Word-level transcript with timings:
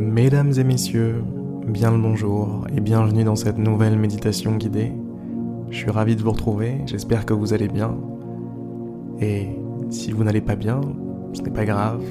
Mesdames 0.00 0.54
et 0.56 0.64
messieurs, 0.64 1.22
bien 1.66 1.90
le 1.90 1.98
bonjour 1.98 2.64
et 2.74 2.80
bienvenue 2.80 3.22
dans 3.22 3.36
cette 3.36 3.58
nouvelle 3.58 3.98
méditation 3.98 4.56
guidée. 4.56 4.94
Je 5.68 5.76
suis 5.76 5.90
ravi 5.90 6.16
de 6.16 6.22
vous 6.22 6.30
retrouver, 6.30 6.78
j'espère 6.86 7.26
que 7.26 7.34
vous 7.34 7.52
allez 7.52 7.68
bien. 7.68 7.94
Et 9.20 9.48
si 9.90 10.12
vous 10.12 10.24
n'allez 10.24 10.40
pas 10.40 10.56
bien, 10.56 10.80
ce 11.34 11.42
n'est 11.42 11.50
pas 11.50 11.66
grave. 11.66 12.02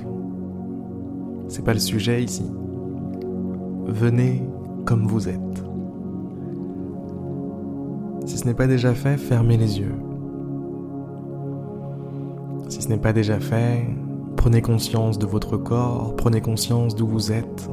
C'est 1.47 1.65
pas 1.65 1.73
le 1.73 1.79
sujet 1.79 2.23
ici. 2.23 2.45
Venez 3.87 4.43
comme 4.85 5.07
vous 5.07 5.27
êtes. 5.27 5.63
Si 8.27 8.37
ce 8.37 8.45
n'est 8.45 8.53
pas 8.53 8.67
déjà 8.67 8.93
fait, 8.93 9.17
fermez 9.17 9.57
les 9.57 9.79
yeux. 9.79 9.95
Si 12.67 12.83
ce 12.83 12.89
n'est 12.89 12.97
pas 12.97 13.13
déjà 13.13 13.39
fait, 13.39 13.83
prenez 14.35 14.61
conscience 14.61 15.17
de 15.17 15.25
votre 15.25 15.57
corps, 15.57 16.15
prenez 16.15 16.39
conscience 16.39 16.95
d'où 16.95 17.07
vous 17.07 17.31
êtes, 17.31 17.67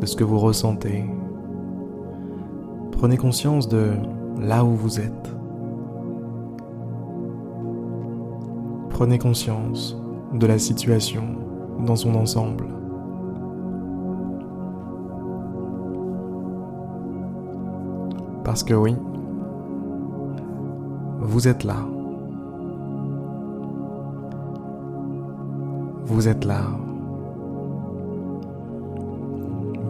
de 0.00 0.06
ce 0.06 0.16
que 0.16 0.24
vous 0.24 0.38
ressentez. 0.38 1.04
Prenez 2.92 3.16
conscience 3.16 3.68
de 3.68 3.92
là 4.40 4.64
où 4.64 4.70
vous 4.70 5.00
êtes. 5.00 5.34
Prenez 8.90 9.18
conscience 9.18 10.00
de 10.32 10.46
la 10.46 10.58
situation 10.58 11.22
dans 11.84 11.96
son 11.96 12.14
ensemble. 12.14 12.66
Parce 18.44 18.62
que 18.62 18.74
oui, 18.74 18.96
vous 21.20 21.48
êtes 21.48 21.64
là. 21.64 21.76
Vous 26.04 26.28
êtes 26.28 26.44
là. 26.44 26.62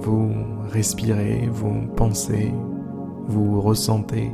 Vous 0.06 0.30
respirez, 0.68 1.48
vous 1.50 1.88
pensez, 1.96 2.54
vous 3.26 3.60
ressentez. 3.60 4.30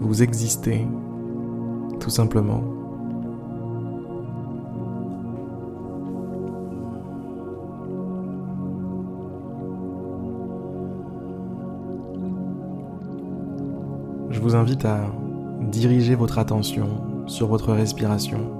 Vous 0.00 0.22
existez, 0.22 0.86
tout 2.00 2.08
simplement. 2.08 2.62
Je 14.30 14.40
vous 14.40 14.56
invite 14.56 14.86
à 14.86 15.00
diriger 15.60 16.14
votre 16.14 16.38
attention 16.38 16.88
sur 17.26 17.48
votre 17.48 17.74
respiration. 17.74 18.57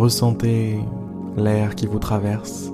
Ressentez 0.00 0.78
l'air 1.36 1.74
qui 1.74 1.86
vous 1.86 1.98
traverse. 1.98 2.72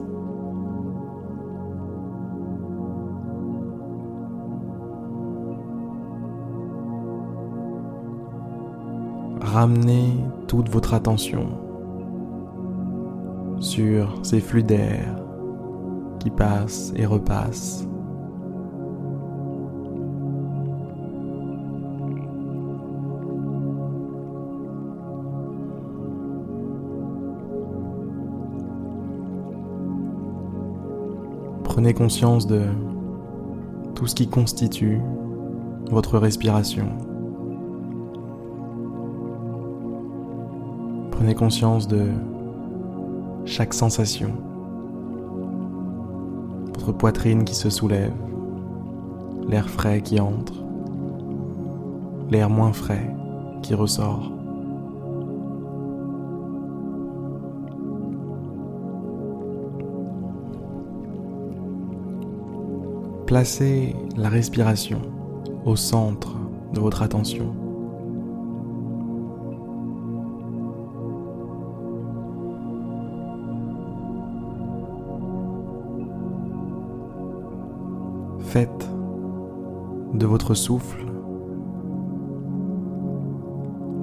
Ramenez 9.40 10.12
toute 10.46 10.68
votre 10.68 10.94
attention 10.94 11.48
sur 13.58 14.20
ces 14.22 14.38
flux 14.38 14.62
d'air 14.62 15.16
qui 16.20 16.30
passent 16.30 16.92
et 16.94 17.06
repassent. 17.06 17.88
Prenez 31.76 31.92
conscience 31.92 32.46
de 32.46 32.62
tout 33.94 34.06
ce 34.06 34.14
qui 34.14 34.28
constitue 34.28 34.98
votre 35.90 36.16
respiration. 36.16 36.88
Prenez 41.10 41.34
conscience 41.34 41.86
de 41.86 42.08
chaque 43.44 43.74
sensation. 43.74 44.32
Votre 46.78 46.92
poitrine 46.92 47.44
qui 47.44 47.54
se 47.54 47.68
soulève, 47.68 48.14
l'air 49.46 49.68
frais 49.68 50.00
qui 50.00 50.18
entre, 50.18 50.64
l'air 52.30 52.48
moins 52.48 52.72
frais 52.72 53.14
qui 53.60 53.74
ressort. 53.74 54.35
Placez 63.26 63.96
la 64.16 64.28
respiration 64.28 65.02
au 65.64 65.74
centre 65.74 66.36
de 66.72 66.78
votre 66.78 67.02
attention. 67.02 67.52
Faites 78.38 78.88
de 80.14 80.24
votre 80.24 80.54
souffle 80.54 81.04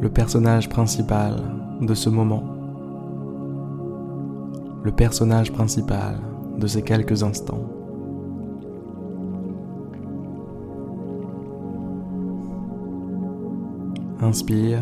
le 0.01 0.09
personnage 0.09 0.67
principal 0.67 1.37
de 1.79 1.93
ce 1.93 2.09
moment, 2.09 2.43
le 4.83 4.91
personnage 4.91 5.53
principal 5.53 6.19
de 6.57 6.67
ces 6.67 6.81
quelques 6.81 7.23
instants. 7.23 7.82
Inspire. 14.23 14.81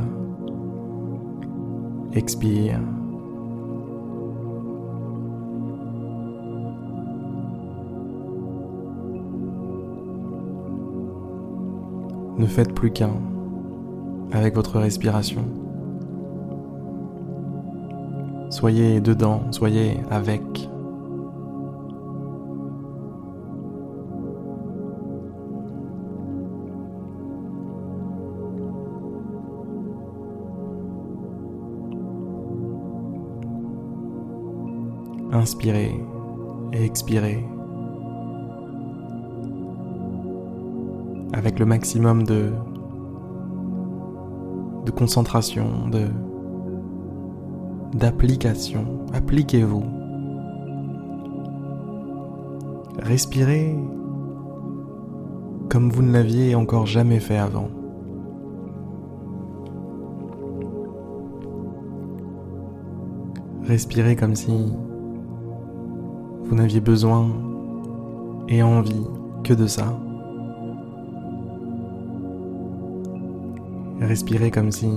Expire. 2.14 2.80
Ne 12.38 12.46
faites 12.46 12.72
plus 12.76 12.92
qu'un 12.92 13.10
avec 14.32 14.54
votre 14.54 14.78
respiration. 14.78 15.44
Soyez 18.52 19.02
dedans, 19.02 19.42
soyez 19.50 19.98
avec. 20.12 20.70
Inspirez 35.32 35.96
et 36.74 36.84
expirez 36.84 37.46
avec 41.34 41.58
le 41.60 41.66
maximum 41.66 42.24
de, 42.24 42.52
concentration, 44.96 45.88
de 45.90 46.08
d'application. 47.94 49.06
Appliquez-vous. 49.14 49.84
Respirez 53.00 53.76
comme 55.70 55.90
vous 55.90 56.02
ne 56.02 56.12
l'aviez 56.12 56.56
encore 56.56 56.86
jamais 56.86 57.20
fait 57.20 57.38
avant. 57.38 57.70
Respirez 63.64 64.16
comme 64.18 64.36
si 64.36 64.74
vous 66.52 66.58
n'aviez 66.58 66.82
besoin 66.82 67.30
et 68.50 68.62
envie 68.62 69.08
que 69.42 69.54
de 69.54 69.68
ça. 69.68 69.98
Respirez 74.02 74.52
comme 74.52 74.70
si 74.70 74.90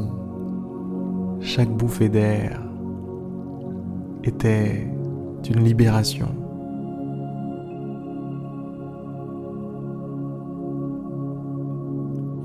chaque 1.40 1.68
bouffée 1.68 2.08
d'air 2.08 2.60
était 4.24 4.88
une 5.48 5.62
libération. 5.62 6.26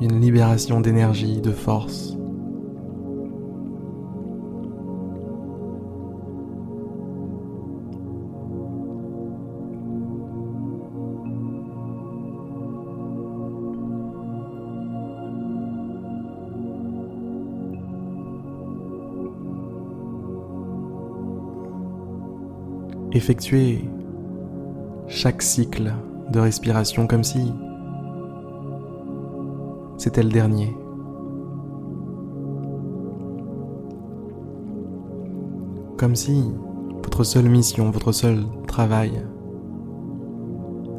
Une 0.02 0.22
libération 0.22 0.82
d'énergie, 0.82 1.42
de 1.42 1.52
force. 1.52 2.19
Effectuez 23.12 23.84
chaque 25.08 25.42
cycle 25.42 25.94
de 26.32 26.40
respiration 26.40 27.08
comme 27.08 27.24
si 27.24 27.52
c'était 29.98 30.24
le 30.24 30.30
dernier. 30.30 30.76
Comme 35.98 36.16
si 36.16 36.46
votre 37.04 37.24
seule 37.24 37.50
mission, 37.50 37.90
votre 37.90 38.12
seul 38.12 38.46
travail 38.68 39.12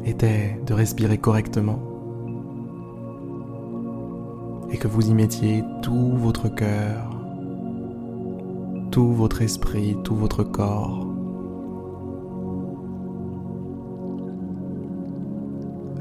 était 0.05 0.59
de 0.65 0.73
respirer 0.73 1.17
correctement 1.17 1.79
et 4.69 4.77
que 4.77 4.87
vous 4.87 5.09
y 5.09 5.13
mettiez 5.13 5.63
tout 5.81 6.11
votre 6.17 6.49
cœur, 6.49 7.09
tout 8.91 9.11
votre 9.13 9.41
esprit, 9.41 9.97
tout 10.03 10.15
votre 10.15 10.43
corps. 10.43 11.10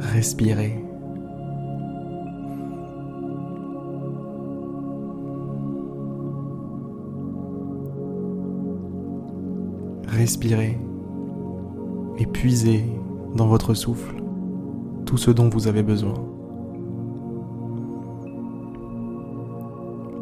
Respirez. 0.01 0.83
Respirez 10.09 10.79
et 12.19 12.27
puisez 12.27 12.85
dans 13.37 13.47
votre 13.47 13.75
souffle 13.75 14.17
tout 15.07 15.17
ce 15.17 15.31
dont 15.31 15.49
vous 15.49 15.69
avez 15.69 15.83
besoin. 15.83 16.15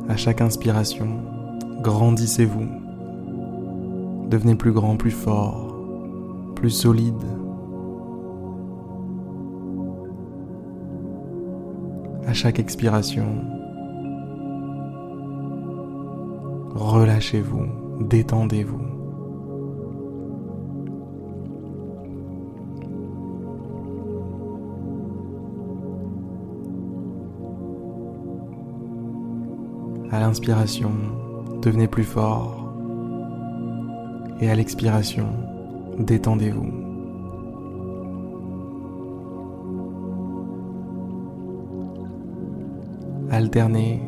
À 0.09 0.17
chaque 0.17 0.41
inspiration, 0.41 1.07
grandissez-vous. 1.83 2.67
Devenez 4.29 4.55
plus 4.55 4.73
grand, 4.73 4.97
plus 4.97 5.11
fort, 5.11 5.75
plus 6.55 6.71
solide. 6.71 7.38
À 12.29 12.35
chaque 12.35 12.59
expiration, 12.59 13.25
relâchez-vous, 16.75 17.65
détendez-vous. 18.03 18.83
À 30.11 30.21
l'inspiration, 30.21 30.91
devenez 31.63 31.89
plus 31.89 32.05
fort. 32.05 32.71
Et 34.43 34.51
à 34.51 34.55
l'expiration, 34.55 35.29
détendez-vous. 35.99 36.88
Alternez 43.39 44.03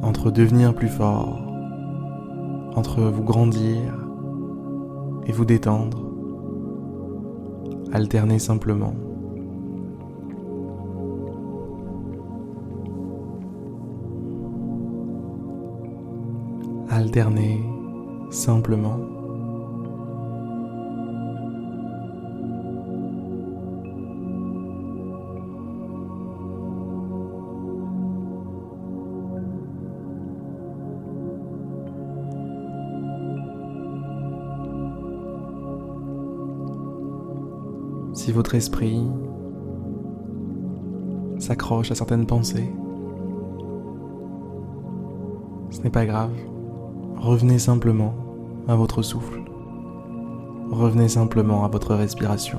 entre 0.00 0.30
devenir 0.30 0.72
plus 0.76 0.86
fort, 0.86 1.40
entre 2.76 3.00
vous 3.00 3.24
grandir 3.24 3.80
et 5.26 5.32
vous 5.32 5.44
détendre. 5.44 6.06
Alternez 7.92 8.38
simplement. 8.38 8.94
alterner 16.90 17.60
simplement. 18.30 19.19
Si 38.20 38.32
votre 38.32 38.54
esprit 38.54 39.00
s'accroche 41.38 41.90
à 41.90 41.94
certaines 41.94 42.26
pensées, 42.26 42.70
ce 45.70 45.80
n'est 45.80 45.88
pas 45.88 46.04
grave. 46.04 46.34
Revenez 47.16 47.58
simplement 47.58 48.12
à 48.68 48.76
votre 48.76 49.00
souffle. 49.00 49.40
Revenez 50.70 51.08
simplement 51.08 51.64
à 51.64 51.68
votre 51.68 51.94
respiration. 51.94 52.58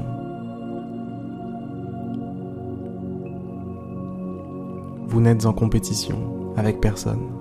Vous 5.06 5.22
n'êtes 5.22 5.46
en 5.46 5.54
compétition 5.54 6.18
avec 6.58 6.82
personne. 6.82 7.41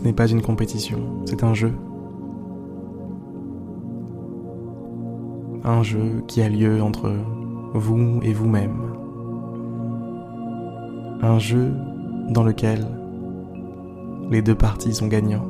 Ce 0.00 0.04
n'est 0.04 0.14
pas 0.14 0.26
une 0.28 0.40
compétition, 0.40 0.98
c'est 1.26 1.44
un 1.44 1.52
jeu. 1.52 1.74
un 5.64 5.82
jeu 5.82 6.22
qui 6.26 6.42
a 6.42 6.48
lieu 6.48 6.82
entre 6.82 7.12
vous 7.74 8.20
et 8.22 8.32
vous-même. 8.32 8.94
Un 11.22 11.38
jeu 11.38 11.72
dans 12.30 12.42
lequel 12.42 12.86
les 14.30 14.42
deux 14.42 14.54
parties 14.54 14.94
sont 14.94 15.06
gagnants. 15.06 15.46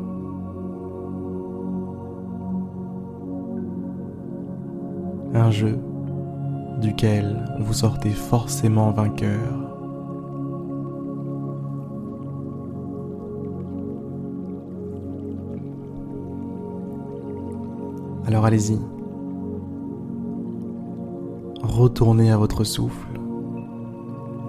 Un 5.33 5.51
jeu 5.51 5.79
duquel 6.81 7.45
vous 7.61 7.73
sortez 7.73 8.11
forcément 8.11 8.91
vainqueur. 8.91 9.70
Alors 18.27 18.45
allez-y, 18.45 18.79
retournez 21.63 22.31
à 22.31 22.37
votre 22.37 22.65
souffle. 22.65 23.09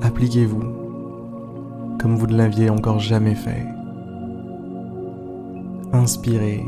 Appliquez-vous 0.02 0.64
comme 2.00 2.16
vous 2.16 2.28
ne 2.28 2.36
l'aviez 2.36 2.70
encore 2.70 3.00
jamais 3.00 3.36
fait. 3.36 3.66
Inspirez 5.94 6.66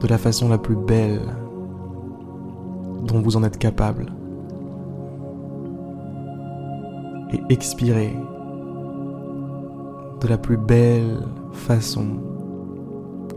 de 0.00 0.06
la 0.06 0.18
façon 0.18 0.48
la 0.48 0.58
plus 0.58 0.76
belle 0.76 1.20
dont 3.04 3.20
vous 3.20 3.36
en 3.36 3.44
êtes 3.44 3.58
capable. 3.58 4.06
Et 7.32 7.40
expirez 7.50 8.16
de 10.20 10.28
la 10.28 10.38
plus 10.38 10.56
belle 10.56 11.18
façon 11.52 12.06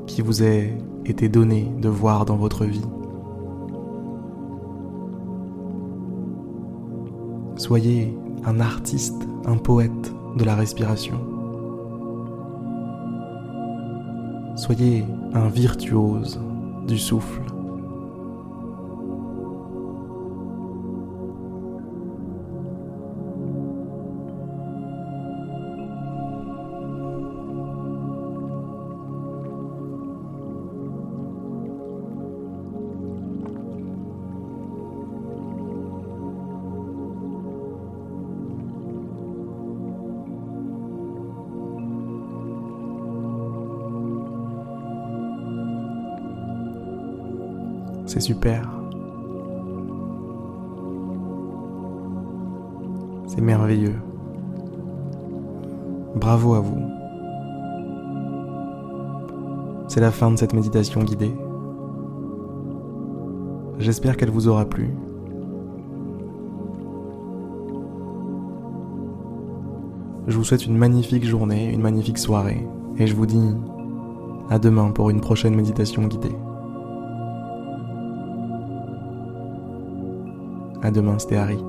qui 0.08 0.22
vous 0.22 0.42
ait 0.42 0.78
été 1.06 1.30
donnée 1.30 1.72
de 1.80 1.90
voir 1.90 2.26
dans 2.26 2.36
votre 2.36 2.66
vie. 2.66 2.86
Soyez 7.56 8.18
un 8.46 8.60
artiste, 8.60 9.28
un 9.46 9.58
poète 9.58 10.14
de 10.36 10.44
la 10.44 10.56
respiration. 10.56 11.20
Soyez 14.56 15.06
un 15.34 15.48
virtuose 15.48 16.40
du 16.88 16.98
souffle. 16.98 17.42
C'est 48.12 48.20
super. 48.20 48.70
C'est 53.26 53.40
merveilleux. 53.40 53.96
Bravo 56.18 56.56
à 56.56 56.60
vous. 56.60 56.82
C'est 59.88 60.02
la 60.02 60.12
fin 60.12 60.30
de 60.30 60.36
cette 60.36 60.52
méditation 60.52 61.02
guidée. 61.04 61.34
J'espère 63.80 64.18
qu'elle 64.18 64.30
vous 64.30 64.50
aura 64.50 64.66
plu. 64.66 64.90
Je 70.28 70.36
vous 70.36 70.44
souhaite 70.44 70.66
une 70.66 70.76
magnifique 70.76 71.24
journée, 71.24 71.72
une 71.74 71.82
magnifique 71.82 72.18
soirée, 72.18 72.68
et 72.98 73.08
je 73.08 73.16
vous 73.16 73.26
dis 73.26 73.56
à 74.50 74.60
demain 74.60 74.92
pour 74.92 75.10
une 75.12 75.22
prochaine 75.22 75.56
méditation 75.56 76.06
guidée. 76.08 76.36
À 80.82 80.90
demain, 80.90 81.20
c'était 81.20 81.36
Harry. 81.36 81.60